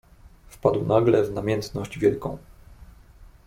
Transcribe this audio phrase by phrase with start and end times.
[0.49, 2.37] "Wpadł nagle w namiętność wielką."